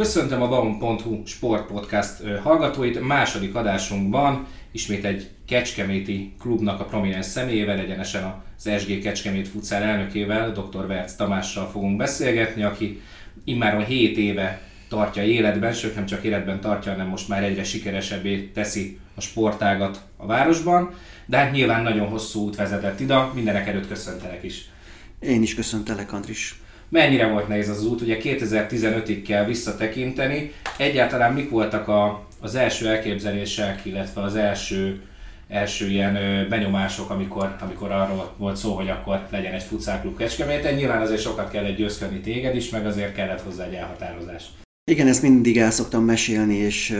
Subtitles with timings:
[0.00, 3.00] Köszöntöm a Baum.hu sportpodcast hallgatóit.
[3.00, 10.52] Második adásunkban ismét egy kecskeméti klubnak a prominens személyével, egyenesen az SG Kecskemét futszál elnökével,
[10.52, 10.86] dr.
[10.86, 13.00] Verc Tamással fogunk beszélgetni, aki
[13.44, 18.50] immáron 7 éve tartja életben, sőt nem csak életben tartja, hanem most már egyre sikeresebbé
[18.54, 20.94] teszi a sportágat a városban.
[21.26, 24.70] De hát nyilván nagyon hosszú út vezetett ide, mindenek előtt köszöntelek is.
[25.18, 26.59] Én is köszöntelek, Andris.
[26.90, 28.00] Mennyire volt nehéz az, út?
[28.00, 30.52] Ugye 2015-ig kell visszatekinteni.
[30.76, 35.02] Egyáltalán mik voltak a, az első elképzelések, illetve az első,
[35.48, 40.74] első ilyen benyomások, amikor, amikor arról volt szó, hogy akkor legyen egy futszálklub Kecskeméten.
[40.74, 44.44] Nyilván azért sokat kellett győzködni téged is, meg azért kellett hozzá egy elhatározás.
[44.90, 46.96] Igen, ezt mindig el szoktam mesélni, és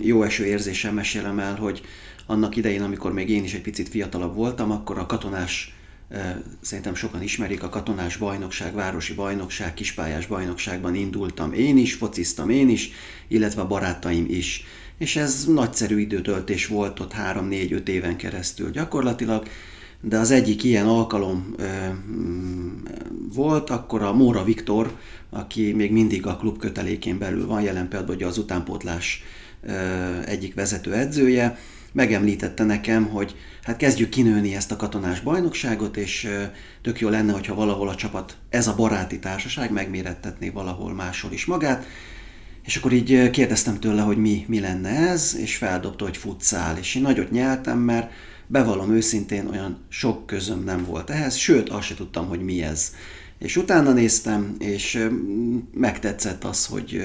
[0.00, 1.82] jó eső érzéssel mesélem el, hogy
[2.26, 5.74] annak idején, amikor még én is egy picit fiatalabb voltam, akkor a katonás
[6.60, 12.68] szerintem sokan ismerik, a katonás bajnokság, városi bajnokság, kispályás bajnokságban indultam én is, fociztam én
[12.68, 12.90] is,
[13.28, 14.64] illetve a barátaim is.
[14.98, 19.46] És ez nagyszerű időtöltés volt ott 3-4-5 éven keresztül gyakorlatilag,
[20.00, 22.84] de az egyik ilyen alkalom ö, mm,
[23.34, 24.96] volt, akkor a Móra Viktor,
[25.30, 29.22] aki még mindig a klub kötelékén belül van, jelen pillanatban az utánpótlás
[29.62, 29.72] ö,
[30.24, 31.58] egyik vezető edzője,
[31.94, 36.28] megemlítette nekem, hogy hát kezdjük kinőni ezt a katonás bajnokságot, és
[36.82, 41.44] tök jó lenne, hogyha valahol a csapat, ez a baráti társaság megmérettetné valahol máshol is
[41.44, 41.86] magát,
[42.64, 46.94] és akkor így kérdeztem tőle, hogy mi, mi lenne ez, és feldobta, hogy futszál, és
[46.94, 48.10] én nagyot nyeltem, mert
[48.46, 52.94] bevallom őszintén, olyan sok közöm nem volt ehhez, sőt, azt se tudtam, hogy mi ez.
[53.38, 55.08] És utána néztem, és
[55.74, 57.02] megtetszett az, hogy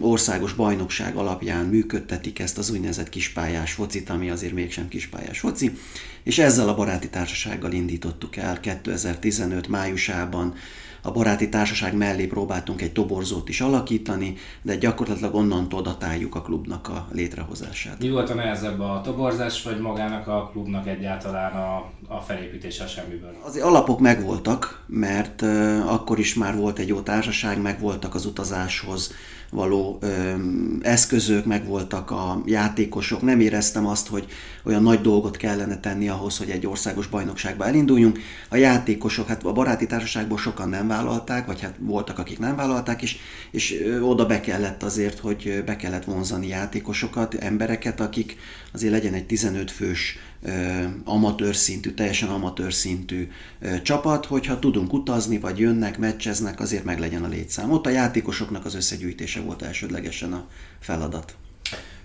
[0.00, 5.78] országos bajnokság alapján működtetik ezt az úgynevezett kispályás focit, ami azért mégsem kispályás foci,
[6.22, 10.54] és ezzel a baráti társasággal indítottuk el 2015 májusában
[11.02, 16.88] a baráti társaság mellé próbáltunk egy toborzót is alakítani, de gyakorlatilag onnantól datáljuk a klubnak
[16.88, 17.98] a létrehozását.
[17.98, 23.36] Mi volt a nehezebb a toborzás, vagy magának a klubnak egyáltalán a, a felépítése semmiből?
[23.44, 29.12] Az alapok megvoltak, mert uh, akkor is már volt egy jó társaság, megvoltak az utazáshoz
[29.50, 30.34] való ö,
[30.80, 33.22] eszközök, megvoltak a játékosok.
[33.22, 34.26] Nem éreztem azt, hogy
[34.64, 38.18] olyan nagy dolgot kellene tenni ahhoz, hogy egy országos bajnokságba elinduljunk.
[38.48, 43.02] A játékosok, hát a baráti társaságból sokan nem vállalták, vagy hát voltak, akik nem vállalták,
[43.02, 43.16] és,
[43.50, 48.36] és oda be kellett azért, hogy be kellett vonzani játékosokat, embereket, akik
[48.72, 50.18] azért legyen egy 15 fős
[51.04, 53.28] amatőr szintű, teljesen amatőr szintű
[53.82, 57.70] csapat, hogyha tudunk utazni, vagy jönnek, meccseznek, azért meg legyen a létszám.
[57.70, 60.46] Ott a játékosoknak az összegyűjtése volt elsődlegesen a
[60.78, 61.36] feladat.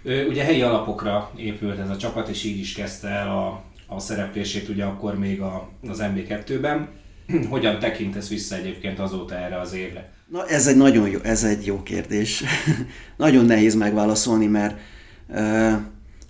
[0.04, 4.70] Ugye helyi alapokra épült ez a csapat, és így is kezdte el a, a szereplését
[4.70, 6.90] ugye akkor még a, az MB2-ben.
[7.50, 10.12] Hogyan tekintesz vissza egyébként azóta erre az évre?
[10.28, 12.44] Na ez egy nagyon jó, ez egy jó kérdés.
[13.18, 14.80] nagyon nehéz megválaszolni, mert
[15.28, 15.74] uh,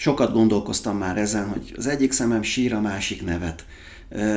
[0.03, 3.65] sokat gondolkoztam már ezen, hogy az egyik szemem sír, a másik nevet.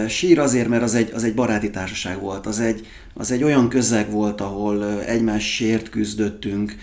[0.09, 3.69] Sír azért, mert az egy, az egy baráti társaság volt, az egy, az egy olyan
[3.69, 6.77] közeg volt, ahol egymásért küzdöttünk,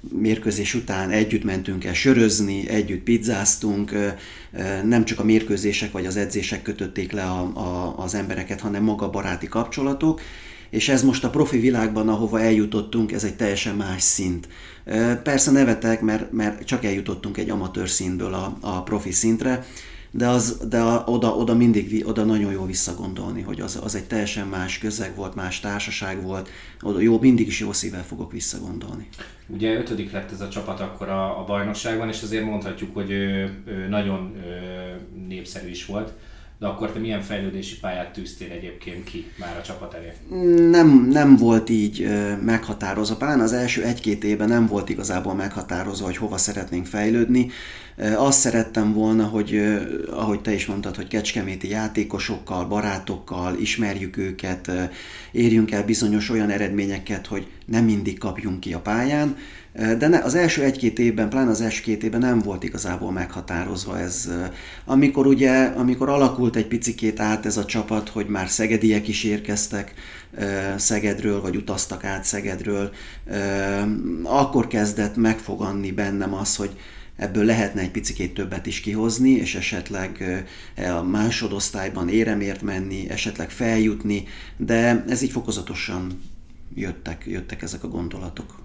[0.00, 3.92] mérkőzés után együtt mentünk el sörözni, együtt pizzáztunk,
[4.84, 9.10] nem csak a mérkőzések vagy az edzések kötötték le a, a, az embereket, hanem maga
[9.10, 10.20] baráti kapcsolatok,
[10.70, 14.48] és ez most a profi világban, ahova eljutottunk, ez egy teljesen más szint.
[15.22, 19.66] Persze nevetek, mert, mert csak eljutottunk egy amatőr szintből a, a profi szintre,
[20.10, 24.46] de, az, de oda, oda mindig oda nagyon jó visszagondolni, hogy az, az egy teljesen
[24.46, 26.48] más közeg volt, más társaság volt,
[26.82, 29.08] oda jó, mindig is jó szívvel fogok visszagondolni.
[29.46, 33.54] Ugye ötödik lett ez a csapat akkor a, a bajnokságban, és azért mondhatjuk, hogy ő,
[33.66, 36.12] ő nagyon ő, népszerű is volt.
[36.58, 40.12] De akkor te milyen fejlődési pályát tűztél egyébként ki már a csapat elé?
[40.70, 42.08] Nem, nem volt így
[42.42, 43.16] meghatározva.
[43.16, 47.50] Pláne az első egy-két évben nem volt igazából meghatározva, hogy hova szeretnénk fejlődni.
[48.16, 49.78] Azt szerettem volna, hogy
[50.10, 54.70] ahogy te is mondtad, hogy kecskeméti játékosokkal, barátokkal ismerjük őket,
[55.32, 59.36] érjünk el bizonyos olyan eredményeket, hogy nem mindig kapjunk ki a pályán,
[59.76, 63.98] de ne, az első egy-két évben, pláne az első két évben nem volt igazából meghatározva
[63.98, 64.30] ez.
[64.84, 69.94] Amikor ugye, amikor alakult egy picikét át ez a csapat, hogy már szegediek is érkeztek
[70.76, 72.90] Szegedről, vagy utaztak át Szegedről,
[74.22, 76.76] akkor kezdett megfoganni bennem az, hogy
[77.16, 80.44] ebből lehetne egy picikét többet is kihozni, és esetleg
[80.98, 84.24] a másodosztályban éremért menni, esetleg feljutni,
[84.56, 86.22] de ez így fokozatosan
[86.74, 88.64] jöttek, jöttek ezek a gondolatok.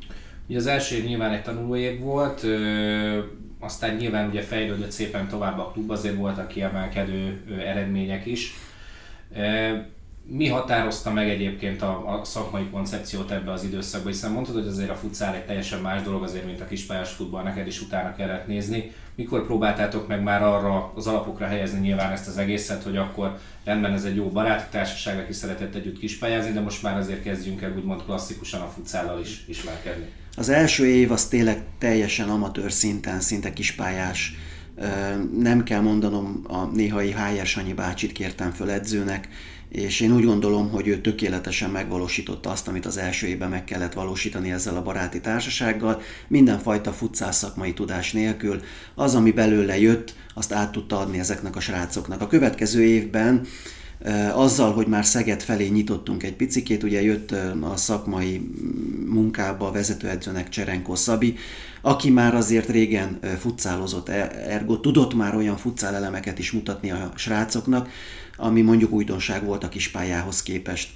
[0.51, 3.19] Ugye az első év nyilván egy tanulóév volt, ö,
[3.59, 8.53] aztán nyilván ugye fejlődött szépen tovább a klub, azért voltak kiemelkedő ö, eredmények is.
[9.35, 9.71] Ö,
[10.25, 14.89] mi határozta meg egyébként a, a szakmai koncepciót ebbe az időszakban, hiszen mondtad, hogy azért
[14.89, 18.47] a futszál egy teljesen más dolog azért, mint a kispályás futball, neked is utána kellett
[18.47, 18.91] nézni.
[19.15, 23.93] Mikor próbáltátok meg már arra az alapokra helyezni nyilván ezt az egészet, hogy akkor rendben
[23.93, 27.73] ez egy jó baráti társaság, aki szeretett együtt kispályázni, de most már azért kezdjünk el
[27.75, 30.19] úgymond klasszikusan a futszállal is ismerkedni.
[30.35, 34.35] Az első év az tényleg teljesen amatőr szinten, szinte kispályás.
[35.37, 39.27] Nem kell mondanom, a néhai Hájer Sanyi bácsit kértem föl edzőnek,
[39.69, 43.93] és én úgy gondolom, hogy ő tökéletesen megvalósította azt, amit az első évben meg kellett
[43.93, 48.61] valósítani ezzel a baráti társasággal, mindenfajta futszál szakmai tudás nélkül.
[48.95, 52.21] Az, ami belőle jött, azt át tudta adni ezeknek a srácoknak.
[52.21, 53.45] A következő évben
[54.33, 57.31] azzal, hogy már Szeged felé nyitottunk egy picikét, ugye jött
[57.61, 58.49] a szakmai
[59.05, 61.35] munkába vezetőedzőnek Cserenko Szabi,
[61.81, 67.11] aki már azért régen futszálozott, e, ergo tudott már olyan futszál elemeket is mutatni a
[67.15, 67.89] srácoknak,
[68.37, 70.89] ami mondjuk újdonság volt a kispályához képest.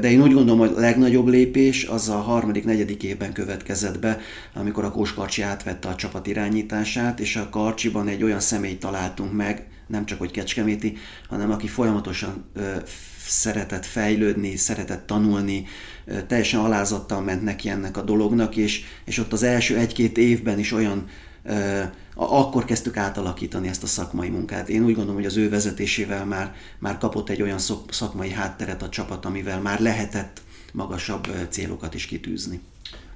[0.00, 4.18] De én úgy gondolom, hogy a legnagyobb lépés az a harmadik, negyedik évben következett be,
[4.54, 9.69] amikor a Kóskarcsi átvette a csapat irányítását, és a Karcsiban egy olyan személyt találtunk meg,
[9.90, 10.96] nem csak hogy kecskeméti,
[11.28, 12.50] hanem aki folyamatosan
[13.26, 15.66] szeretett fejlődni, szeretett tanulni,
[16.26, 20.72] teljesen alázattal ment neki ennek a dolognak, és, és ott az első egy-két évben is
[20.72, 21.08] olyan
[22.14, 24.68] akkor kezdtük átalakítani ezt a szakmai munkát.
[24.68, 27.58] Én úgy gondolom, hogy az ő vezetésével már, már kapott egy olyan
[27.88, 30.42] szakmai hátteret a csapat, amivel már lehetett
[30.72, 32.60] magasabb célokat is kitűzni.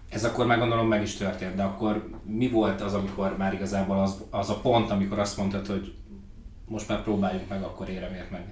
[0.09, 4.01] Ez akkor meg gondolom meg is történt, de akkor mi volt az, amikor már igazából
[4.01, 5.95] az, az a pont, amikor azt mondtad, hogy
[6.69, 8.45] most már próbáljuk meg, akkor éremért meg?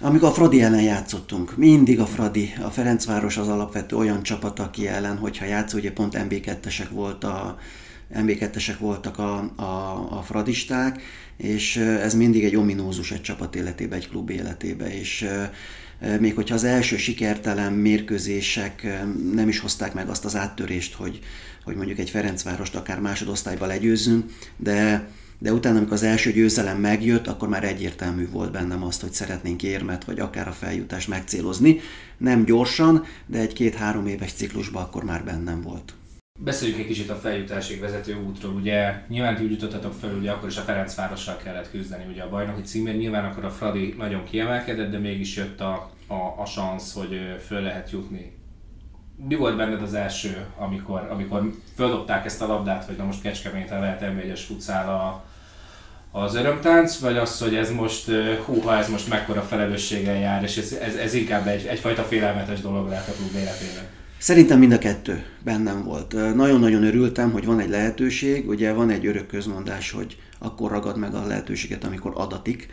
[0.00, 4.88] Amikor a Fradi ellen játszottunk, mindig a Fradi, a Ferencváros az alapvető olyan csapat, aki
[4.88, 7.58] ellen, hogyha játszó, ugye pont MB2-esek volt a,
[8.14, 11.02] MB2-esek voltak a, a, a fradisták,
[11.36, 15.28] és ez mindig egy ominózus egy csapat életébe, egy klub életébe, és
[16.20, 18.98] még hogyha az első sikertelen mérkőzések
[19.32, 21.18] nem is hozták meg azt az áttörést, hogy,
[21.64, 27.26] hogy mondjuk egy Ferencvárost akár másodosztályba legyőzzünk, de de utána, amikor az első győzelem megjött,
[27.26, 31.80] akkor már egyértelmű volt bennem azt, hogy szeretnénk érmet, vagy akár a feljutást megcélozni.
[32.18, 35.94] Nem gyorsan, de egy két-három éves ciklusban akkor már bennem volt.
[36.38, 38.54] Beszéljünk egy kicsit a feljutásig vezető útról.
[38.54, 42.62] Ugye nyilván úgy jutottatok fel, ugye akkor is a Ferencvárossal kellett küzdeni ugye a bajnoki
[42.62, 42.98] címért.
[42.98, 47.60] Nyilván akkor a Fradi nagyon kiemelkedett, de mégis jött a, a, a szansz, hogy föl
[47.60, 48.35] lehet jutni.
[49.28, 53.80] Mi volt benned az első, amikor, amikor földobták ezt a labdát, hogy na most Kecskeméten
[53.80, 55.24] lehet M1-es futszál a,
[56.18, 58.10] az örömtánc, vagy az, hogy ez most,
[58.44, 62.88] húha, ez most mekkora felelősséggel jár, és ez, ez, ez inkább egy, egyfajta félelmetes dolog
[62.88, 63.84] lehet a klub életében?
[64.18, 66.12] Szerintem mind a kettő bennem volt.
[66.34, 68.48] Nagyon-nagyon örültem, hogy van egy lehetőség.
[68.48, 72.68] Ugye van egy örök közmondás, hogy akkor ragad meg a lehetőséget, amikor adatik.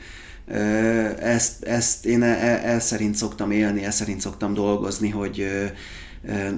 [1.19, 5.48] Ezt, ezt én el, e, el szerint szoktam élni, el szerint szoktam dolgozni, hogy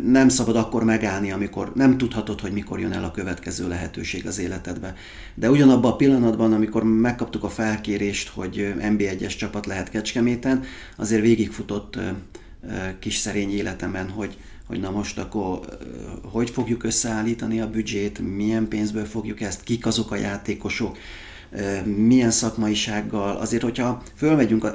[0.06, 4.40] nem szabad akkor megállni, amikor nem tudhatod, hogy mikor jön el a következő lehetőség az
[4.40, 4.94] életedbe.
[5.36, 10.64] De ugyanabban a pillanatban, amikor megkaptuk a felkérést, hogy MB1-es csapat lehet Kecskeméten,
[10.98, 12.00] azért végigfutott
[13.00, 15.60] kis szerény életemen, hogy, hogy na most akkor
[16.32, 20.98] hogy fogjuk összeállítani a büdzsét, milyen pénzből fogjuk ezt, kik azok a játékosok,
[21.86, 23.38] milyen szakmaisággal.
[23.38, 24.68] Azért, hogyha fölmegyünk,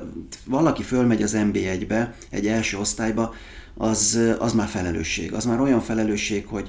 [0.44, 3.34] valaki fölmegy az NB1-be, egy első osztályba,
[3.74, 5.32] az, az már felelősség.
[5.32, 6.68] Az már olyan felelősség, hogy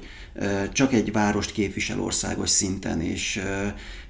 [0.71, 3.41] csak egy várost képvisel országos szinten, és,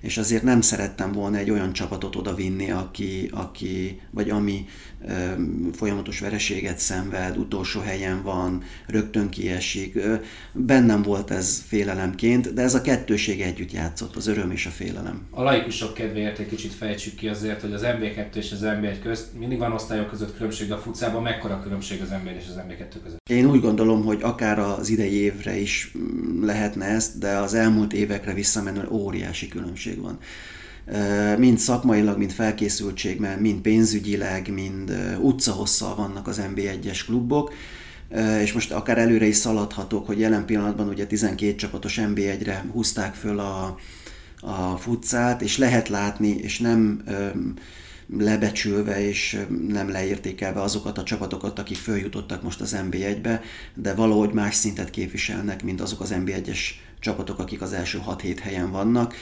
[0.01, 4.65] és azért nem szerettem volna egy olyan csapatot oda vinni, aki, aki vagy ami
[5.73, 9.99] folyamatos vereséget szenved, utolsó helyen van, rögtön kiesik.
[10.53, 15.27] Bennem volt ez félelemként, de ez a kettőség együtt játszott, az öröm és a félelem.
[15.29, 19.27] A laikusok kedvéért egy kicsit fejtsük ki azért, hogy az MB2 és az MB1 közt
[19.37, 22.80] mindig van osztályok között különbség, de a futszában mekkora különbség az MB1 és az MB2
[23.03, 23.29] között?
[23.29, 27.93] Én úgy gondolom, hogy akár az idei évre is mm, lehetne ezt, de az elmúlt
[27.93, 30.19] évekre visszamenő óriási különbség van
[31.37, 37.53] mind szakmailag, mind felkészültségben, mind pénzügyileg, mind utcahosszal vannak az NB1-es klubok,
[38.41, 43.39] és most akár előre is szaladhatok, hogy jelen pillanatban ugye 12 csapatos NB1-re húzták föl
[43.39, 43.77] a,
[44.41, 47.03] a futszát, és lehet látni, és nem
[48.17, 53.41] lebecsülve és nem leértékelve azokat a csapatokat, akik följutottak most az NB1-be,
[53.73, 56.59] de valahogy más szintet képviselnek, mint azok az NB1-es
[57.01, 59.15] csapatok, akik az első 6-7 helyen vannak.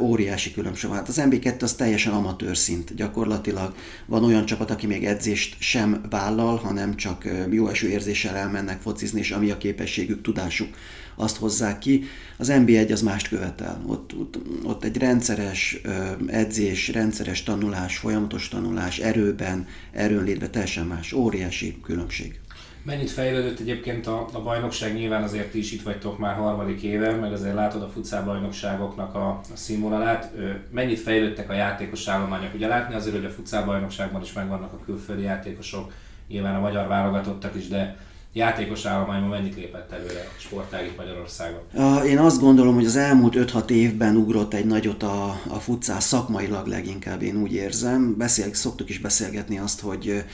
[0.00, 0.98] Óriási különbség van.
[0.98, 2.94] Hát az NB2 az teljesen amatőr szint.
[2.94, 3.74] Gyakorlatilag
[4.06, 9.20] van olyan csapat, aki még edzést sem vállal, hanem csak jó eső érzéssel elmennek focizni,
[9.20, 10.68] és ami a képességük, tudásuk
[11.16, 12.04] azt hozzák ki.
[12.36, 13.82] Az NB1 az mást követel.
[13.86, 15.80] Ott, ott, ott egy rendszeres
[16.26, 21.12] edzés, rendszeres tanulás, folyamatos tanulás, erőben, erőnlétben teljesen más.
[21.12, 22.40] Óriási különbség.
[22.84, 24.94] Mennyit fejlődött egyébként a, a bajnokság?
[24.94, 29.28] Nyilván azért is itt vagytok már harmadik éve, meg azért látod a futszál bajnokságoknak a,
[29.28, 30.30] a színvonalát.
[30.70, 32.54] Mennyit fejlődtek a játékos állományok?
[32.54, 35.92] Ugye látni azért, hogy a futszál bajnokságban is megvannak a külföldi játékosok,
[36.28, 37.96] nyilván a magyar válogatottak is, de
[38.32, 41.60] játékos állományban mennyit lépett előre a sportág Magyarországon?
[42.04, 46.66] Én azt gondolom, hogy az elmúlt 5-6 évben ugrott egy nagyot a, a futszál szakmailag
[46.66, 48.16] leginkább, én úgy érzem.
[48.16, 50.24] Beszél, szoktuk is beszélgetni azt, hogy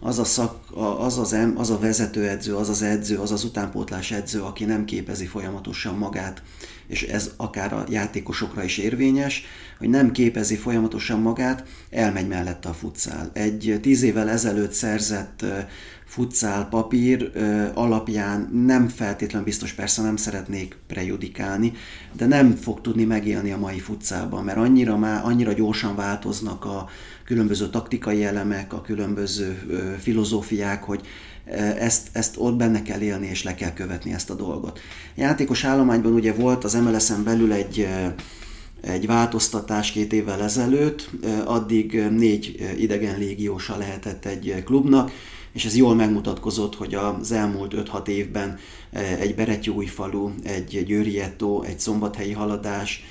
[0.00, 0.58] az a, szak,
[0.98, 4.84] az, az, em, az a vezetőedző, az az edző, az az utánpótlás edző, aki nem
[4.84, 6.42] képezi folyamatosan magát,
[6.86, 9.44] és ez akár a játékosokra is érvényes,
[9.78, 13.30] hogy nem képezi folyamatosan magát, elmegy mellette a futszál.
[13.32, 15.44] Egy tíz évvel ezelőtt szerzett
[16.08, 17.30] futszál papír
[17.74, 21.72] alapján nem feltétlenül biztos, persze nem szeretnék prejudikálni,
[22.12, 26.88] de nem fog tudni megélni a mai futszálban, mert annyira, már, annyira gyorsan változnak a
[27.28, 29.58] különböző taktikai elemek, a különböző
[30.00, 31.00] filozófiák, hogy
[31.78, 34.78] ezt, ezt ott benne kell élni, és le kell követni ezt a dolgot.
[35.16, 37.88] A játékos állományban ugye volt az MLS-en belül egy
[38.80, 41.10] egy változtatás két évvel ezelőtt,
[41.44, 45.10] addig négy idegen légiósa lehetett egy klubnak,
[45.52, 48.58] és ez jól megmutatkozott, hogy az elmúlt 5-6 évben
[49.18, 53.04] egy Beretyújfalu, egy Győri Etto, egy Szombathelyi Haladás,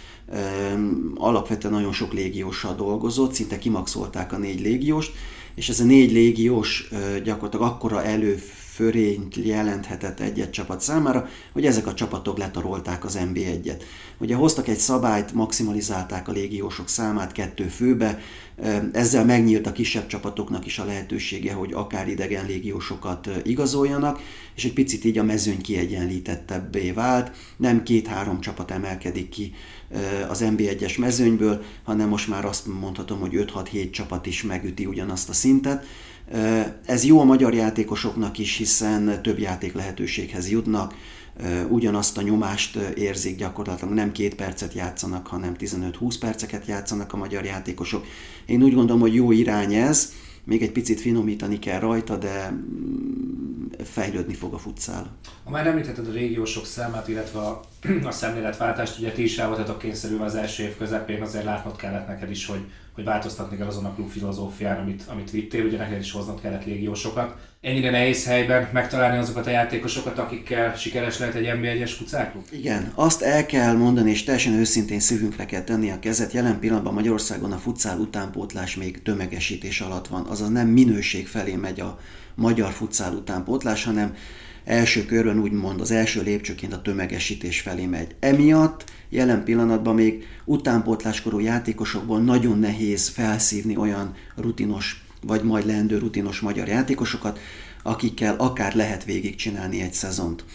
[1.16, 5.12] alapvetően nagyon sok légióssal dolgozott, szinte kimaxolták a négy légióst,
[5.56, 6.90] és ez a négy légiós
[7.24, 8.42] gyakorlatilag akkora elő
[8.78, 13.82] förényt jelenthetett egy-egy csapat számára, hogy ezek a csapatok letarolták az NB1-et.
[14.18, 18.20] Ugye hoztak egy szabályt, maximalizálták a légiósok számát kettő főbe,
[18.92, 24.20] ezzel megnyílt a kisebb csapatoknak is a lehetősége, hogy akár idegen légiósokat igazoljanak,
[24.56, 27.32] és egy picit így a mezőny kiegyenlítettebbé vált.
[27.58, 29.54] Nem két-három csapat emelkedik ki
[30.30, 35.34] az NB1-es mezőnyből, hanem most már azt mondhatom, hogy 5-6-7 csapat is megüti ugyanazt a
[35.34, 35.86] szintet.
[36.86, 40.94] Ez jó a magyar játékosoknak is, hiszen több játék lehetőséghez jutnak,
[41.70, 47.46] ugyanazt a nyomást érzik gyakorlatilag, nem két percet játszanak, hanem 15-20 perceket játszanak a magyar
[47.46, 48.06] játékosok.
[48.46, 50.12] Én úgy gondolom, hogy jó irány ez,
[50.48, 55.16] még egy picit finomítani kell rajta, de mm, fejlődni fog a futszál.
[55.44, 57.62] Ha már említetted a régiósok számát, illetve a,
[58.04, 62.08] a szemléletváltást, ugye ti is el voltatok kényszerülve az első év közepén, azért látnod kellett
[62.08, 62.66] neked is, hogy
[62.98, 66.66] hogy változtatni kell azon a klub filozófián, amit, amit vittél, ugye neked is hoznod kellett
[66.66, 67.36] légiósokat.
[67.62, 72.44] Ennyire nehéz helyben megtalálni azokat a játékosokat, akikkel sikeres lehet egy NB1-es kucáklub?
[72.50, 76.32] Igen, azt el kell mondani, és teljesen őszintén szívünkre kell tenni a kezet.
[76.32, 81.80] Jelen pillanatban Magyarországon a futszál utánpótlás még tömegesítés alatt van, azaz nem minőség felé megy
[81.80, 82.00] a
[82.36, 84.16] magyar futszál utánpótlás, hanem
[84.68, 88.16] első körben úgymond az első lépcsőként a tömegesítés felé megy.
[88.20, 96.40] Emiatt jelen pillanatban még utánpótláskorú játékosokból nagyon nehéz felszívni olyan rutinos vagy majd leendő rutinos
[96.40, 97.40] magyar játékosokat,
[97.84, 100.46] akikkel akár lehet végigcsinálni egy szezont.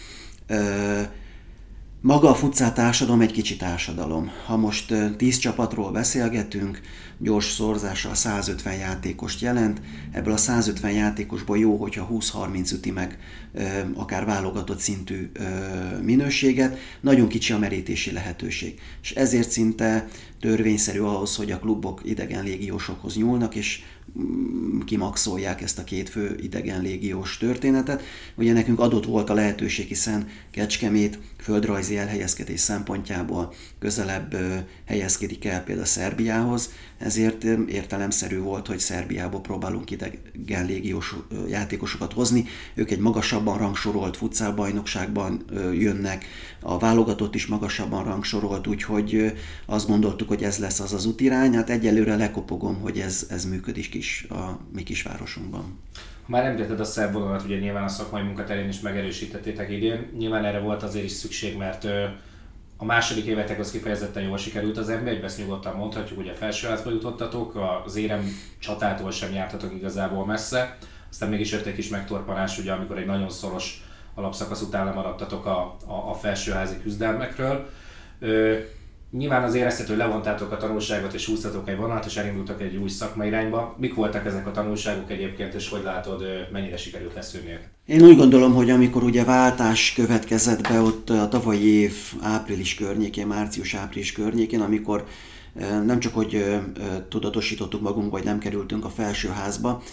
[2.03, 4.31] Maga a futszál társadalom egy kicsi társadalom.
[4.45, 6.81] Ha most 10 csapatról beszélgetünk,
[7.17, 9.81] gyors szorzással 150 játékost jelent,
[10.11, 13.17] ebből a 150 játékosból jó, hogyha 20-30 üti meg
[13.93, 15.31] akár válogatott szintű
[16.01, 18.79] minőséget, nagyon kicsi a merítési lehetőség.
[19.01, 20.07] És ezért szinte
[20.39, 23.81] törvényszerű ahhoz, hogy a klubok idegen légiósokhoz nyúlnak, és
[24.85, 28.03] kimaxolják ezt a két fő idegen légiós történetet.
[28.35, 34.35] Ugye nekünk adott volt a lehetőség, hiszen Kecskemét földrajzi elhelyezkedés szempontjából közelebb
[34.85, 41.15] helyezkedik el például Szerbiához, ezért értelemszerű volt, hogy Szerbiából próbálunk idegen légiós
[41.49, 42.45] játékosokat hozni.
[42.75, 46.25] Ők egy magasabban rangsorolt futszálbajnokságban jönnek,
[46.59, 49.33] a válogatott is magasabban rangsorolt, úgyhogy
[49.65, 51.55] azt gondoltuk, hogy ez lesz az az útirány.
[51.55, 55.79] Hát egyelőre lekopogom, hogy ez, ez működik is a mi kisvárosunkban.
[55.95, 60.09] Ha már említetted a szerb vonalat, ugye nyilván a szakmai munkaterén is megerősítettétek idén.
[60.17, 61.87] Nyilván erre volt azért is szükség, mert
[62.77, 67.59] a második évetek az kifejezetten jól sikerült az ember, ezt nyugodtan mondhatjuk, a felsőházba jutottatok,
[67.85, 68.27] az érem
[68.59, 70.77] csatától sem jártatok igazából messze,
[71.09, 73.83] aztán mégis jött egy kis megtorpanás, ugye, amikor egy nagyon szoros
[74.15, 77.69] alapszakasz után lemaradtatok a, a, a felsőházi küzdelmekről.
[79.17, 83.27] Nyilván az érezhető levontátok a tanulságot és húztatok egy vonalat, és elindultak egy új szakmai
[83.27, 83.75] irányba.
[83.79, 87.59] Mik voltak ezek a tanulságok egyébként, és hogy látod, mennyire sikerült leszűrni?
[87.85, 93.27] Én úgy gondolom, hogy amikor ugye váltás következett be ott a tavalyi év április környékén,
[93.27, 95.05] március-április környékén, amikor
[95.85, 96.61] nem csak, hogy
[97.09, 99.83] tudatosítottuk magunkba, hogy nem kerültünk a felsőházba,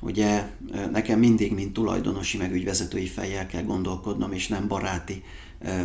[0.00, 0.42] ugye
[0.92, 5.22] nekem mindig, mint tulajdonosi meg ügyvezetői fejjel kell gondolkodnom, és nem baráti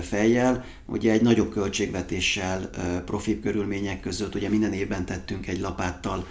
[0.02, 0.66] fejjel.
[0.86, 2.70] Ugye egy nagyobb költségvetéssel,
[3.06, 6.28] profibb körülmények között, ugye minden évben tettünk egy lapáttal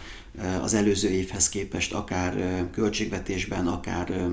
[0.63, 4.29] az előző évhez képest, akár költségvetésben, akár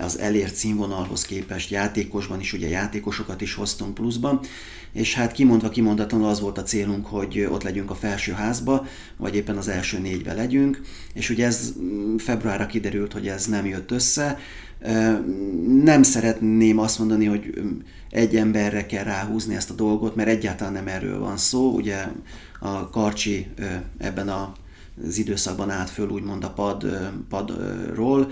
[0.00, 4.40] az elért színvonalhoz képest játékosban is, ugye játékosokat is hoztunk pluszban,
[4.92, 8.86] és hát kimondva kimondatlanul az volt a célunk, hogy ott legyünk a felső házba,
[9.16, 10.80] vagy éppen az első négybe legyünk,
[11.14, 11.72] és ugye ez
[12.18, 14.38] februárra kiderült, hogy ez nem jött össze,
[15.82, 17.62] nem szeretném azt mondani, hogy
[18.10, 21.74] egy emberre kell ráhúzni ezt a dolgot, mert egyáltalán nem erről van szó.
[21.74, 22.06] Ugye
[22.60, 23.46] a Karcsi
[23.98, 24.52] ebben a
[25.06, 26.98] az időszakban állt föl úgymond a pad,
[27.28, 28.30] padról.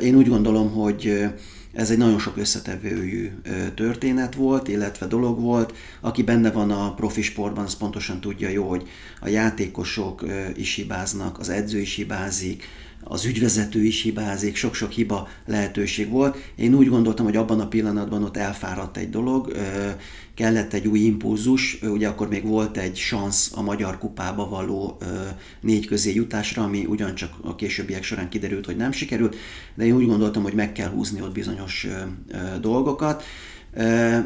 [0.00, 1.24] Én úgy gondolom, hogy
[1.72, 3.30] ez egy nagyon sok összetevőjű
[3.74, 5.74] történet volt, illetve dolog volt.
[6.00, 8.88] Aki benne van a profi sportban, az pontosan tudja jó, hogy
[9.20, 12.64] a játékosok is hibáznak, az edző is hibázik,
[13.08, 16.36] az ügyvezető is hibázik, sok-sok hiba lehetőség volt.
[16.56, 19.52] Én úgy gondoltam, hogy abban a pillanatban ott elfáradt egy dolog,
[20.34, 24.98] kellett egy új impulzus, ugye akkor még volt egy szansz a Magyar Kupába való
[25.60, 29.36] négy közé jutásra, ami ugyancsak a későbbiek során kiderült, hogy nem sikerült,
[29.74, 31.86] de én úgy gondoltam, hogy meg kell húzni ott bizonyos
[32.60, 33.22] dolgokat.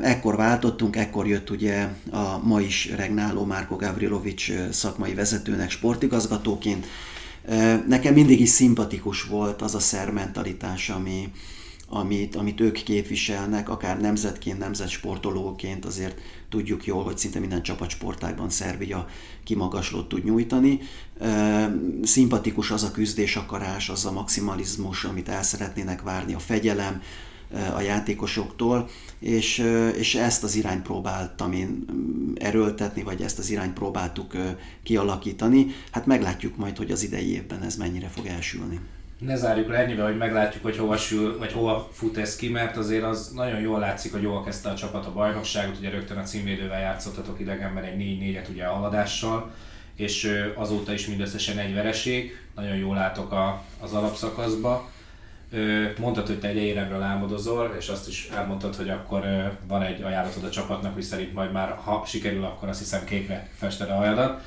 [0.02, 6.86] Ekkor váltottunk, ekkor jött ugye a ma is regnáló Márko Gavrilovics szakmai vezetőnek sportigazgatóként,
[7.88, 11.32] Nekem mindig is szimpatikus volt az a szermentalitás, ami,
[11.88, 19.06] amit, amit ők képviselnek, akár nemzetként, nemzetsportolóként, azért tudjuk jól, hogy szinte minden csapatsportágban Szerbia
[19.44, 20.80] kimagaslót tud nyújtani.
[22.02, 27.02] Szimpatikus az a küzdés akarás, az a maximalizmus, amit el szeretnének várni, a fegyelem,
[27.74, 29.58] a játékosoktól, és,
[29.96, 31.84] és ezt az irányt próbáltam én
[32.34, 34.32] erőltetni, vagy ezt az irányt próbáltuk
[34.82, 35.66] kialakítani.
[35.90, 38.80] Hát meglátjuk majd, hogy az idei évben ez mennyire fog elsülni.
[39.18, 42.76] Ne zárjuk le ennyivel, hogy meglátjuk, hogy hova sül, vagy hova fut ez ki, mert
[42.76, 46.22] azért az nagyon jól látszik, hogy jól kezdte a csapat a bajnokságot, ugye rögtön a
[46.22, 49.50] címvédővel játszottatok idegenben egy 4-4-et ugye a haladással,
[49.96, 54.90] és azóta is mindösszesen egy vereség, nagyon jól látok a, az alapszakaszba
[55.98, 59.22] Mondtad, hogy te egy éremről álmodozol, és azt is elmondtad, hogy akkor
[59.68, 63.48] van egy ajánlatod a csapatnak, hogy szerint majd már, ha sikerül, akkor azt hiszem kékre
[63.58, 64.40] fested a hajadat.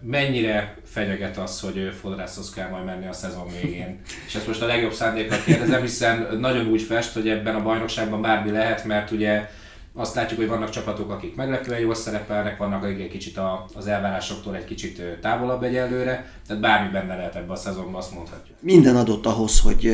[0.00, 4.00] Mennyire fenyeget az, hogy fodrászhoz kell majd menni a szezon végén?
[4.26, 8.22] És ezt most a legjobb szándékkal kérdezem, hiszen nagyon úgy fest, hogy ebben a bajnokságban
[8.22, 9.50] bármi lehet, mert ugye
[9.96, 13.40] azt látjuk, hogy vannak csapatok, akik meglepően jól szerepelnek, vannak, akik egy kicsit
[13.74, 18.56] az elvárásoktól egy kicsit távolabb egyelőre, tehát bármi benne lehet ebbe a szezonban, azt mondhatjuk.
[18.60, 19.92] Minden adott ahhoz, hogy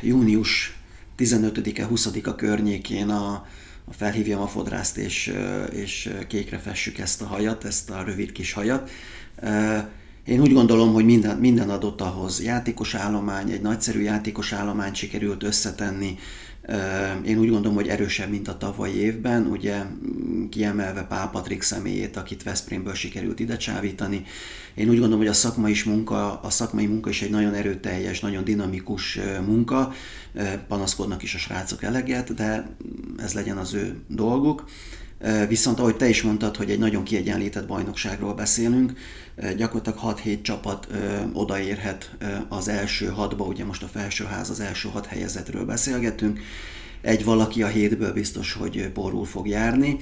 [0.00, 0.78] június
[1.18, 3.46] 15-e, 20-a környékén a,
[3.84, 5.34] a felhívjam a fodrászt, és,
[5.72, 8.90] és kékre fessük ezt a hajat, ezt a rövid kis hajat.
[10.24, 12.42] Én úgy gondolom, hogy minden, minden adott ahhoz.
[12.42, 16.18] Játékos állomány, egy nagyszerű játékos állomány sikerült összetenni,
[17.24, 19.82] én úgy gondolom, hogy erősebb, mint a tavalyi évben, ugye
[20.50, 24.24] kiemelve Pál Patrik személyét, akit Veszprémből sikerült ide csábítani.
[24.74, 28.44] Én úgy gondolom, hogy a szakmai munka, a szakmai munka is egy nagyon erőteljes, nagyon
[28.44, 29.92] dinamikus munka,
[30.68, 32.76] panaszkodnak is a srácok eleget, de
[33.18, 34.64] ez legyen az ő dolguk.
[35.48, 38.92] Viszont ahogy te is mondtad, hogy egy nagyon kiegyenlített bajnokságról beszélünk,
[39.56, 40.88] gyakorlatilag 6-7 csapat
[41.32, 42.16] odaérhet
[42.48, 46.40] az első hatba, ugye most a felsőház az első hat helyezetről beszélgetünk,
[47.00, 49.96] egy valaki a hétből biztos, hogy borul fog járni,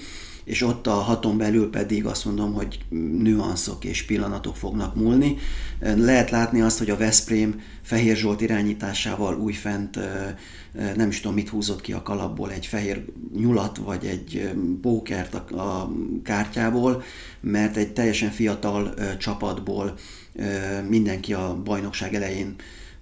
[0.46, 2.78] és ott a haton belül pedig azt mondom, hogy
[3.18, 5.36] nüanszok és pillanatok fognak múlni.
[5.80, 9.98] Lehet látni azt, hogy a Veszprém Fehér Zsolt irányításával újfent
[10.96, 13.04] nem is tudom mit húzott ki a kalapból, egy fehér
[13.36, 17.02] nyulat vagy egy pókert a kártyából,
[17.40, 19.94] mert egy teljesen fiatal csapatból
[20.88, 22.54] mindenki a bajnokság elején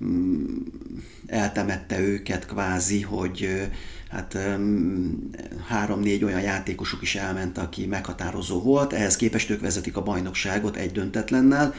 [0.05, 0.45] mm,
[1.27, 3.69] eltemette őket kvázi, hogy
[4.15, 4.39] hát
[5.69, 10.93] három-négy olyan játékosuk is elment, aki meghatározó volt, ehhez képest ők vezetik a bajnokságot egy
[10.93, 11.75] döntetlennel,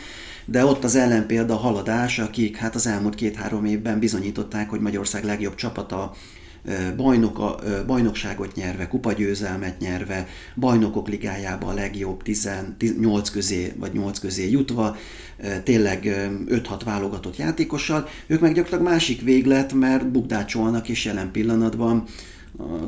[0.46, 5.24] de ott az ellenpélda a haladás, akik hát az elmúlt két-három évben bizonyították, hogy Magyarország
[5.24, 6.14] legjobb csapata,
[6.96, 14.98] bajnok, bajnokságot nyerve, kupagyőzelmet nyerve, bajnokok ligájában a legjobb 18 közé vagy 8 közé jutva,
[15.64, 22.04] tényleg 5-6 válogatott játékossal, ők meg gyakorlatilag másik véglet, mert bukdácsolnak és jelen pillanatban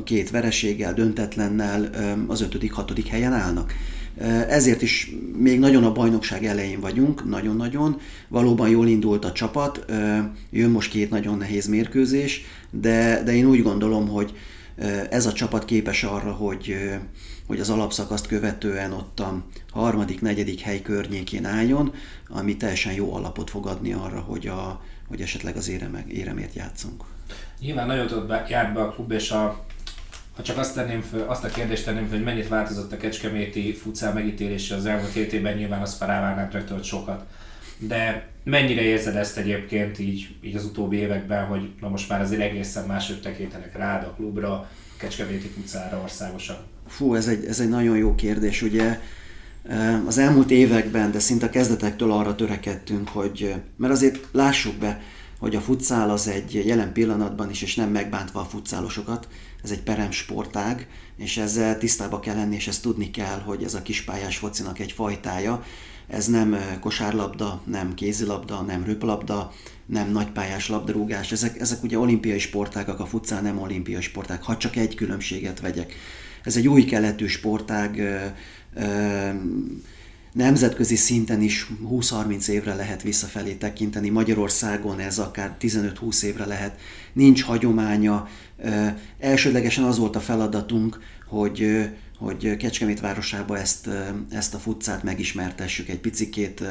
[0.04, 1.90] két vereséggel, döntetlennel
[2.26, 3.04] az 5.-6.
[3.10, 3.72] helyen állnak.
[4.48, 8.00] Ezért is még nagyon a bajnokság elején vagyunk, nagyon-nagyon.
[8.28, 9.84] Valóban jól indult a csapat,
[10.50, 14.36] jön most két nagyon nehéz mérkőzés, de, de én úgy gondolom, hogy
[15.10, 16.76] ez a csapat képes arra, hogy,
[17.46, 21.94] hogy az alapszakaszt követően ott a harmadik, negyedik hely környékén álljon,
[22.28, 27.02] ami teljesen jó alapot fog adni arra, hogy, a, hogy esetleg az érem, éremért játszunk.
[27.60, 29.64] Nyilván nagyon be, járt be a klub, és a,
[30.36, 33.74] ha csak azt, tenném föl, azt a kérdést tenném föl, hogy mennyit változott a Kecskeméti
[33.74, 37.26] futszál megítélése az elmúlt hét évben, nyilván azt rávárnánk rögtön sokat.
[37.78, 42.40] De mennyire érzed ezt egyébként így, így az utóbbi években, hogy na most már azért
[42.40, 46.56] egészen máshogy tekintenek rád a klubra, Kecskeméti futcára országosan?
[46.86, 48.98] Fú, ez egy, ez egy nagyon jó kérdés, ugye
[50.06, 55.00] az elmúlt években, de szinte a kezdetektől arra törekedtünk, hogy, mert azért lássuk be,
[55.38, 59.28] hogy a futszál az egy jelen pillanatban is, és nem megbántva a futszálosokat,
[59.62, 63.74] ez egy perem sportág, és ezzel tisztába kell lenni, és ezt tudni kell, hogy ez
[63.74, 65.62] a kispályás focinak egy fajtája.
[66.08, 69.52] Ez nem kosárlabda, nem kézilabda, nem röplabda,
[69.86, 71.32] nem nagypályás labdarúgás.
[71.32, 75.94] Ezek, ezek ugye olimpiai sportágak, a futszál nem olimpiai sportág, ha csak egy különbséget vegyek.
[76.42, 78.02] Ez egy új keletű sportág,
[80.32, 86.80] nemzetközi szinten is 20-30 évre lehet visszafelé tekinteni, Magyarországon ez akár 15-20 évre lehet,
[87.12, 88.28] nincs hagyománya.
[89.18, 91.88] Elsődlegesen az volt a feladatunk, hogy,
[92.18, 93.88] hogy Kecskemét városába ezt,
[94.30, 96.62] ezt a futcát megismertessük egy picikét,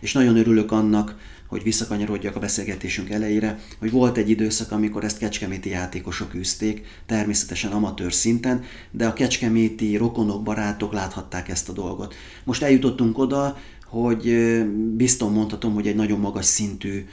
[0.00, 5.18] és nagyon örülök annak, hogy visszakanyarodjak a beszélgetésünk elejére, hogy volt egy időszak, amikor ezt
[5.18, 12.14] kecskeméti játékosok űzték, természetesen amatőr szinten, de a kecskeméti rokonok, barátok láthatták ezt a dolgot.
[12.44, 13.56] Most eljutottunk oda,
[13.92, 14.64] hogy
[14.96, 17.06] biztos mondhatom, hogy egy nagyon magas szintű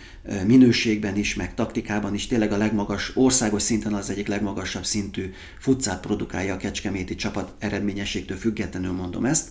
[0.45, 5.99] minőségben is, meg taktikában is, tényleg a legmagas, országos szinten az egyik legmagasabb szintű futcát
[5.99, 9.47] produkálja a kecskeméti csapat eredményességtől függetlenül mondom ezt.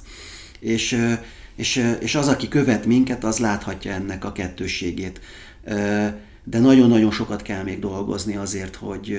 [0.60, 1.06] És
[1.56, 5.20] és, és az, aki követ minket, az láthatja ennek a kettőségét.
[6.44, 9.18] De nagyon-nagyon sokat kell még dolgozni azért, hogy,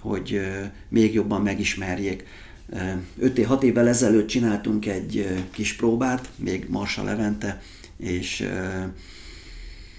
[0.00, 0.40] hogy
[0.88, 2.24] még jobban megismerjék.
[2.72, 7.62] 5-6 évvel ezelőtt csináltunk egy kis próbát, még Marsa Levente,
[7.96, 8.48] és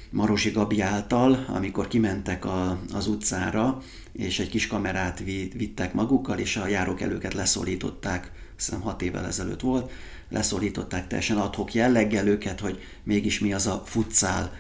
[0.10, 3.81] Marosi Gabi által, amikor kimentek a, az utcára,
[4.12, 5.23] és egy kis kamerát
[5.55, 9.91] vittek magukkal, és a járókelőket leszólították, hiszem 6 évvel ezelőtt volt,
[10.29, 14.51] leszólították teljesen adhok jelleggel őket, hogy mégis mi az a futszál,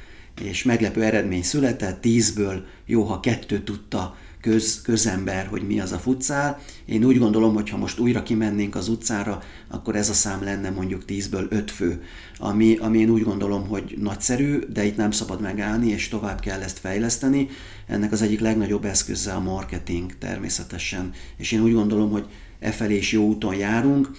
[0.41, 5.97] és meglepő eredmény született, tízből jó, ha kettő tudta köz, közember, hogy mi az a
[5.97, 6.59] futszál.
[6.85, 10.69] Én úgy gondolom, hogy ha most újra kimennénk az utcára, akkor ez a szám lenne
[10.69, 12.03] mondjuk 10-ből 5 fő,
[12.37, 16.61] ami, ami én úgy gondolom, hogy nagyszerű, de itt nem szabad megállni, és tovább kell
[16.61, 17.47] ezt fejleszteni.
[17.87, 22.25] Ennek az egyik legnagyobb eszköze a marketing természetesen, és én úgy gondolom, hogy
[22.61, 24.09] e felé is jó úton járunk.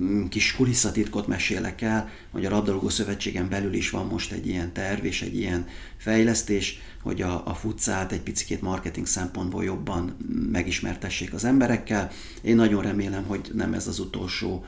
[0.00, 4.72] Mm, kis kulisszatitkot mesélek el, hogy a Labdarúgó Szövetségen belül is van most egy ilyen
[4.72, 10.16] terv és egy ilyen fejlesztés, hogy a, a futszát egy picit marketing szempontból jobban
[10.52, 12.10] megismertessék az emberekkel.
[12.42, 14.64] Én nagyon remélem, hogy nem ez az utolsó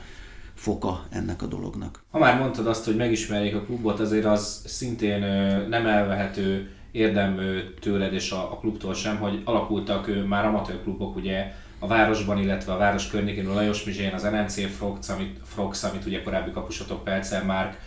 [0.53, 2.03] foka ennek a dolognak.
[2.11, 5.19] Ha már mondtad azt, hogy megismerjék a klubot, azért az szintén
[5.69, 7.39] nem elvehető érdem
[7.79, 12.73] tőled és a, a klubtól sem, hogy alakultak már amatőr klubok, ugye a városban, illetve
[12.73, 17.03] a város környékén a Lajos Mizsén, az NNC Frox, amit, Frox, amit ugye korábbi kapusotok
[17.03, 17.79] Pelcer Márk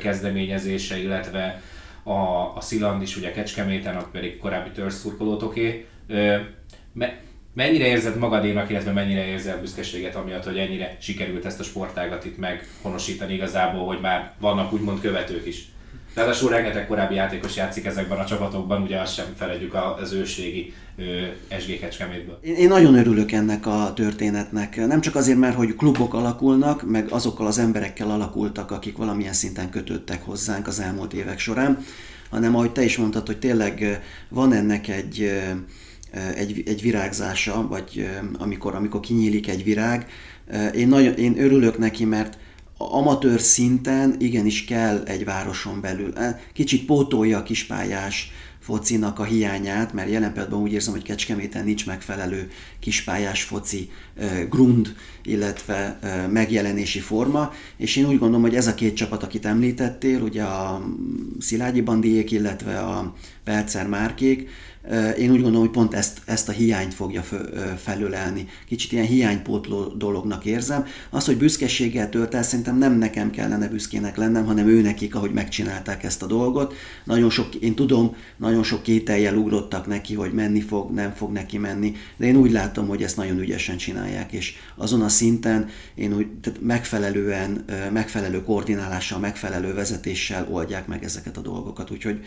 [0.00, 1.62] kezdeményezése, illetve
[2.02, 2.12] a,
[2.56, 5.86] a Sziland is, ugye Kecskeméten, ott pedig korábbi törzszurkolótoké.
[6.92, 7.20] Me,
[7.54, 12.38] mennyire érzed magadénak, illetve mennyire érzel büszkeséget amiatt, hogy ennyire sikerült ezt a sportágat itt
[12.38, 15.68] meghonosítani igazából, hogy már vannak úgymond követők is?
[16.14, 20.74] Ráadásul rengeteg korábbi játékos játszik ezekben a csapatokban, ugye azt sem felejtjük az ősrégi
[21.60, 22.38] SG Kecskemétből.
[22.42, 24.76] Én, én nagyon örülök ennek a történetnek.
[24.76, 29.70] Nem csak azért, mert hogy klubok alakulnak, meg azokkal az emberekkel alakultak, akik valamilyen szinten
[29.70, 31.84] kötődtek hozzánk az elmúlt évek során,
[32.30, 35.32] hanem ahogy te is mondtad, hogy tényleg van ennek egy
[36.34, 40.06] egy, egy virágzása, vagy amikor, amikor kinyílik egy virág.
[40.74, 42.38] Én, nagyon, én örülök neki, mert
[42.88, 46.12] amatőr szinten igenis kell egy városon belül.
[46.52, 51.86] Kicsit pótolja a kispályás focinak a hiányát, mert jelen pillanatban úgy érzem, hogy Kecskeméten nincs
[51.86, 53.90] megfelelő kispályás foci
[54.48, 55.98] grund, illetve
[56.30, 60.86] megjelenési forma, és én úgy gondolom, hogy ez a két csapat, akit említettél, ugye a
[61.38, 63.14] Szilágyi Bandiék, illetve a
[63.44, 64.48] Percer Márkék,
[65.18, 67.22] én úgy gondolom, hogy pont ezt, ezt a hiányt fogja
[67.76, 68.48] felölelni.
[68.66, 70.86] Kicsit ilyen hiánypótló dolognak érzem.
[71.10, 75.32] Az, hogy büszkeséggel tölt el, szerintem nem nekem kellene büszkének lennem, hanem ő nekik, ahogy
[75.32, 76.74] megcsinálták ezt a dolgot.
[77.04, 81.58] Nagyon sok, én tudom, nagyon sok kételjel ugrottak neki, hogy menni fog, nem fog neki
[81.58, 86.14] menni, de én úgy látom, hogy ezt nagyon ügyesen csinálják, és azon a szinten én
[86.14, 92.20] úgy tehát megfelelően, megfelelő koordinálással, megfelelő vezetéssel oldják meg ezeket a dolgokat, úgyhogy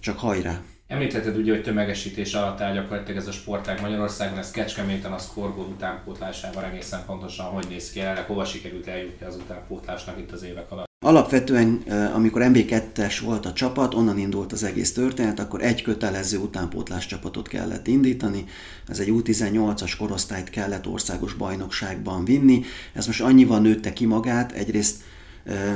[0.00, 0.60] csak hajrá!
[0.90, 5.64] Említetted ugye, hogy tömegesítés alatt áll gyakorlatilag ez a sportág Magyarországon, ez Kecskeméten a szkorgól
[5.64, 7.98] utánpótlásában egészen pontosan hogy néz ki?
[7.98, 10.88] Jelenleg, hova sikerült eljutni az utánpótlásnak itt az évek alatt?
[11.04, 11.82] Alapvetően,
[12.14, 17.48] amikor MB2-es volt a csapat, onnan indult az egész történet, akkor egy kötelező utánpótlás csapatot
[17.48, 18.44] kellett indítani,
[18.88, 25.02] ez egy U18-as korosztályt kellett országos bajnokságban vinni, ez most annyival nőtte ki magát, egyrészt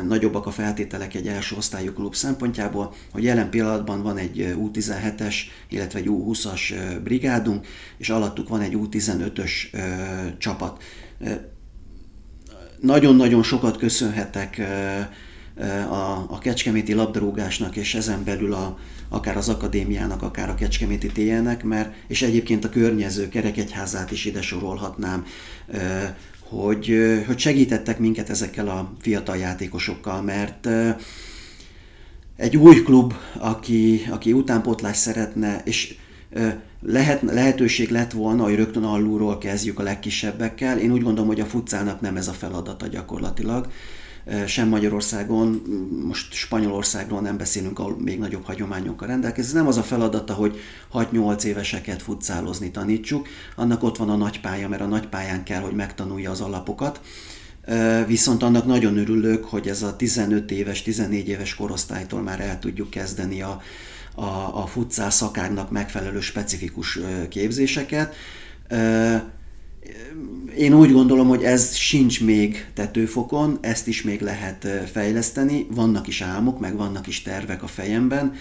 [0.06, 5.34] nagyobbak a feltételek egy első osztályú klub szempontjából, hogy jelen pillanatban van egy U17-es,
[5.68, 6.74] illetve egy U20-as
[7.04, 9.50] brigádunk, és alattuk van egy U15-ös
[10.38, 10.82] csapat.
[12.80, 14.60] Nagyon-nagyon sokat köszönhetek
[16.28, 21.94] a, kecskeméti labdarúgásnak, és ezen belül a, akár az akadémiának, akár a kecskeméti TN-nek, mert,
[22.06, 25.26] és egyébként a környező kerekegyházát is ide sorolhatnám,
[26.62, 30.68] hogy, hogy segítettek minket ezekkel a fiatal játékosokkal, mert
[32.36, 35.94] egy új klub, aki, aki utánpótlás szeretne, és
[36.82, 40.78] lehet, lehetőség lett volna, hogy rögtön alulról kezdjük a legkisebbekkel.
[40.78, 43.66] Én úgy gondolom, hogy a futcának nem ez a feladata gyakorlatilag
[44.46, 45.62] sem Magyarországon,
[46.06, 49.50] most Spanyolországról nem beszélünk, ahol még nagyobb hagyományokkal rendelkezik.
[49.50, 50.58] Ez nem az a feladata, hogy
[50.92, 56.30] 6-8 éveseket futszálozni tanítsuk, annak ott van a nagypálya, mert a nagypályán kell, hogy megtanulja
[56.30, 57.00] az alapokat.
[58.06, 62.90] Viszont annak nagyon örülök, hogy ez a 15 éves, 14 éves korosztálytól már el tudjuk
[62.90, 63.60] kezdeni a,
[64.14, 68.14] a, a futszál szakágnak megfelelő specifikus képzéseket
[70.56, 76.20] én úgy gondolom, hogy ez sincs még tetőfokon, ezt is még lehet fejleszteni, vannak is
[76.20, 78.34] álmok, meg vannak is tervek a fejemben.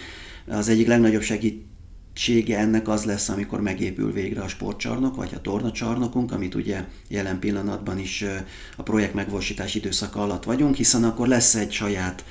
[0.47, 6.31] Az egyik legnagyobb segítsége ennek az lesz, amikor megépül végre a sportcsarnok, vagy a tornacsarnokunk,
[6.31, 8.25] amit ugye jelen pillanatban is
[8.77, 12.23] a projekt megvalósítás időszaka alatt vagyunk, hiszen akkor lesz egy saját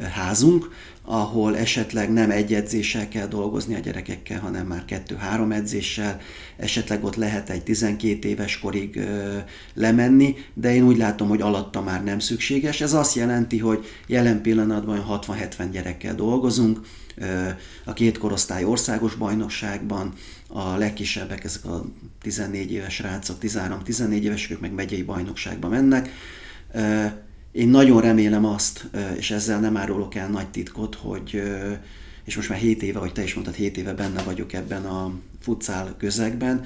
[0.00, 0.70] házunk,
[1.04, 6.20] ahol esetleg nem egy edzéssel kell dolgozni a gyerekekkel, hanem már kettő-három edzéssel,
[6.56, 9.36] esetleg ott lehet egy 12 éves korig ö,
[9.74, 12.80] lemenni, de én úgy látom, hogy alatta már nem szükséges.
[12.80, 16.80] Ez azt jelenti, hogy jelen pillanatban 60-70 gyerekkel dolgozunk,
[17.16, 17.48] ö,
[17.84, 20.12] a két korosztály országos bajnokságban,
[20.48, 21.84] a legkisebbek, ezek a
[22.22, 26.10] 14 éves rácok, 13-14 évesek, meg megyei bajnokságban mennek.
[26.72, 27.06] Ö,
[27.52, 31.42] én nagyon remélem azt, és ezzel nem árulok el nagy titkot, hogy,
[32.24, 35.12] és most már 7 éve, vagy te is mondtad, 7 éve benne vagyok ebben a
[35.40, 36.64] futszál közegben,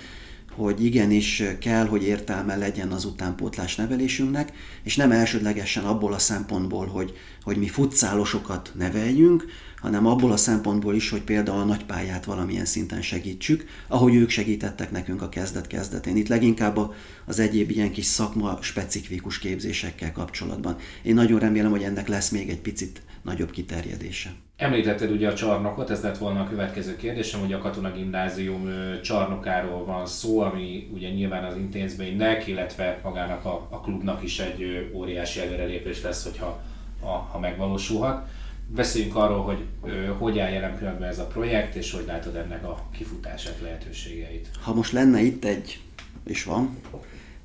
[0.52, 6.86] hogy igenis kell, hogy értelme legyen az utánpótlás nevelésünknek, és nem elsődlegesen abból a szempontból,
[6.86, 9.44] hogy, hogy mi futszálosokat neveljünk,
[9.86, 14.90] hanem abból a szempontból is, hogy például a nagypályát valamilyen szinten segítsük, ahogy ők segítettek
[14.90, 16.16] nekünk a kezdet-kezdetén.
[16.16, 16.78] Itt leginkább
[17.24, 20.76] az egyéb ilyen kis szakma specifikus képzésekkel kapcsolatban.
[21.02, 24.30] Én nagyon remélem, hogy ennek lesz még egy picit nagyobb kiterjedése.
[24.56, 28.68] Említetted ugye a csarnokot, ez lett volna a következő kérdésem, hogy a Katona Gimnázium
[29.02, 34.90] csarnokáról van szó, ami ugye nyilván az intézménynek, illetve magának a, a klubnak is egy
[34.94, 36.62] óriási előrelépés lesz, hogyha
[37.00, 38.28] ha, ha megvalósulhat.
[38.74, 42.64] Beszéljünk arról, hogy ö, hogy áll jelen pillanatban ez a projekt, és hogy látod ennek
[42.64, 44.48] a kifutását, lehetőségeit.
[44.62, 45.80] Ha most lenne itt egy,
[46.24, 46.76] és van,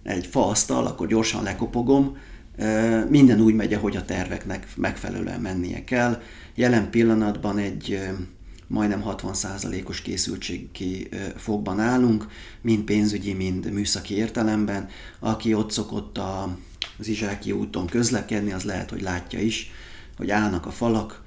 [0.03, 2.17] egy faasztal, akkor gyorsan lekopogom,
[3.09, 6.21] minden úgy megy, ahogy a terveknek megfelelően mennie kell.
[6.55, 7.99] Jelen pillanatban egy
[8.67, 12.27] majdnem 60%-os készültségi fogban állunk,
[12.61, 14.89] mind pénzügyi, mind műszaki értelemben.
[15.19, 16.19] Aki ott szokott
[16.97, 19.71] az Izsáki úton közlekedni, az lehet, hogy látja is,
[20.17, 21.23] hogy állnak a falak,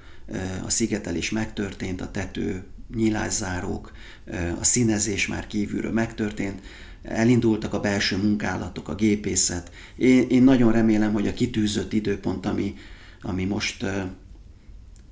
[0.65, 2.63] a szigetelés megtörtént, a tető
[2.95, 3.91] nyilászárók,
[4.59, 6.61] a színezés már kívülről megtörtént,
[7.03, 9.71] elindultak a belső munkálatok, a gépészet.
[9.95, 12.75] Én, én nagyon remélem, hogy a kitűzött időpont, ami,
[13.21, 13.85] ami most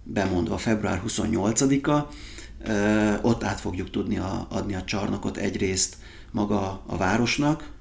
[0.04, 2.08] bemondva február 28-a,
[3.22, 5.98] ott át fogjuk tudni a, adni a csarnokot egyrészt
[6.32, 7.73] maga a városnak,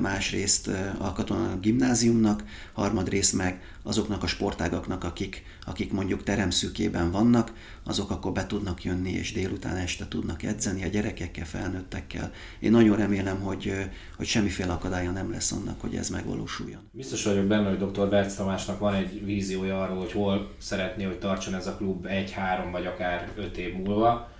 [0.00, 7.52] másrészt a katona gimnáziumnak, harmadrészt meg azoknak a sportágaknak, akik, akik mondjuk teremszűkében vannak,
[7.84, 12.32] azok akkor be tudnak jönni, és délután este tudnak edzeni a gyerekekkel, felnőttekkel.
[12.58, 13.72] Én nagyon remélem, hogy,
[14.16, 16.80] hogy semmiféle akadálya nem lesz annak, hogy ez megvalósuljon.
[16.92, 18.08] Biztos vagyok benne, hogy dr.
[18.08, 22.30] Berc Tamásnak van egy víziója arról, hogy hol szeretné, hogy tartson ez a klub egy,
[22.30, 24.30] három vagy akár öt év múlva.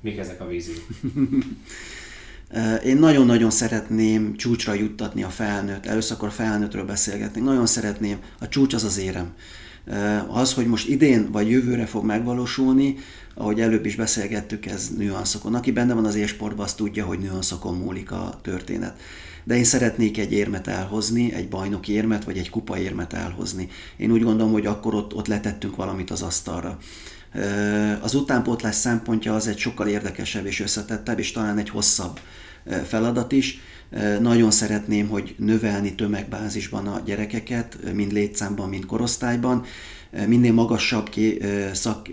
[0.00, 0.86] Mik ezek a víziók?
[2.84, 8.48] Én nagyon-nagyon szeretném csúcsra juttatni a felnőtt, először akkor a felnőttről beszélgetni, nagyon szeretném, a
[8.48, 9.32] csúcs az az érem.
[10.28, 12.96] Az, hogy most idén vagy jövőre fog megvalósulni,
[13.34, 15.54] ahogy előbb is beszélgettük, ez nüanszokon.
[15.54, 19.00] Aki benne van az élsportban, az tudja, hogy nüanszokon múlik a történet.
[19.44, 23.68] De én szeretnék egy érmet elhozni, egy bajnoki érmet, vagy egy kupa érmet elhozni.
[23.96, 26.78] Én úgy gondolom, hogy akkor ott, ott letettünk valamit az asztalra.
[28.00, 32.20] Az utánpótlás szempontja az egy sokkal érdekesebb és összetettebb, és talán egy hosszabb
[32.84, 33.60] feladat is.
[34.20, 39.64] Nagyon szeretném, hogy növelni tömegbázisban a gyerekeket, mind létszámban, mind korosztályban,
[40.26, 41.38] minél magasabb, ké,
[41.72, 42.08] szak,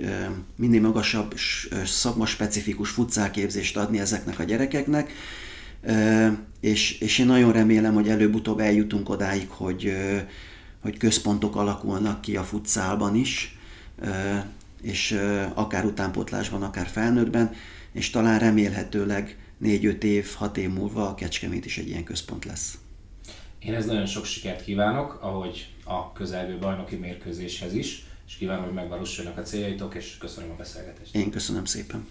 [0.56, 1.34] minél magasabb
[1.86, 5.12] szakma-specifikus futcálképzést adni ezeknek a gyerekeknek,
[6.60, 9.94] és, és én nagyon remélem, hogy előbb-utóbb eljutunk odáig, hogy,
[10.82, 13.58] hogy központok alakulnak ki a futszálban is,
[14.82, 15.20] és
[15.54, 17.54] akár utánpótlásban, akár felnőttben,
[17.92, 22.78] és talán remélhetőleg 4-5 év, 6 év múlva a Kecskemét is egy ilyen központ lesz.
[23.60, 28.74] Én ez nagyon sok sikert kívánok, ahogy a közelgő bajnoki mérkőzéshez is, és kívánom, hogy
[28.74, 31.16] megvalósuljanak a céljaitok, és köszönöm a beszélgetést.
[31.16, 32.06] Én köszönöm szépen.